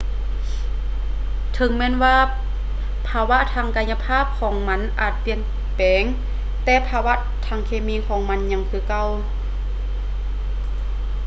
[1.53, 2.15] ເຖິງແມ່ນວ່າ
[3.07, 5.39] ພາວະທາງກາຍະພາບຂອງມັນອາດຈະປ່ຽນ
[5.75, 6.03] ແປງ
[6.63, 7.13] ແຕ່ພາວະ
[7.47, 9.07] ທາງເຄມີຂອງມັນຍັງຄືເກົ່າ